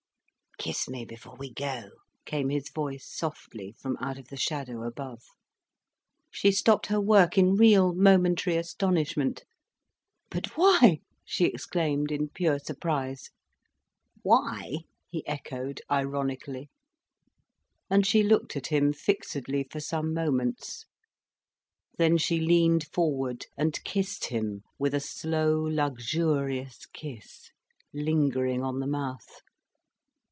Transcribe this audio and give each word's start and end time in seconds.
"Kiss 0.57 0.87
me 0.87 1.05
before 1.05 1.35
we 1.37 1.51
go," 1.51 1.89
came 2.23 2.49
his 2.49 2.69
voice 2.69 3.07
softly 3.09 3.71
from 3.79 3.97
out 3.97 4.19
of 4.19 4.27
the 4.27 4.37
shadow 4.37 4.83
above. 4.83 5.23
She 6.29 6.51
stopped 6.51 6.85
her 6.85 7.01
work 7.01 7.35
in 7.35 7.55
real, 7.55 7.95
momentary 7.95 8.57
astonishment. 8.57 9.43
"But 10.29 10.55
why?" 10.59 10.99
she 11.25 11.45
exclaimed, 11.45 12.11
in 12.11 12.29
pure 12.29 12.59
surprise. 12.59 13.31
"Why?" 14.21 14.81
he 15.09 15.25
echoed, 15.25 15.81
ironically. 15.89 16.69
And 17.89 18.05
she 18.05 18.21
looked 18.21 18.55
at 18.55 18.67
him 18.67 18.93
fixedly 18.93 19.63
for 19.63 19.79
some 19.79 20.13
moments. 20.13 20.85
Then 21.97 22.19
she 22.19 22.39
leaned 22.39 22.85
forward 22.93 23.47
and 23.57 23.83
kissed 23.83 24.25
him, 24.25 24.61
with 24.77 24.93
a 24.93 24.99
slow, 24.99 25.57
luxurious 25.59 26.85
kiss, 26.85 27.49
lingering 27.95 28.61
on 28.63 28.79
the 28.79 28.85
mouth. 28.85 29.25